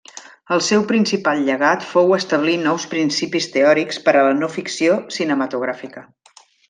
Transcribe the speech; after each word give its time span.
El 0.53 0.61
seu 0.67 0.85
principal 0.91 1.43
llegat 1.49 1.85
fou 1.89 2.15
establir 2.17 2.55
nous 2.63 2.87
principis 2.95 3.49
teòrics 3.57 4.01
per 4.09 4.17
a 4.17 4.25
la 4.29 4.33
no-ficció 4.39 4.97
cinematogràfica. 5.19 6.05